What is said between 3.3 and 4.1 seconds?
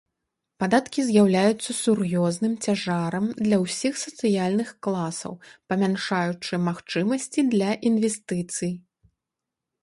для ўсіх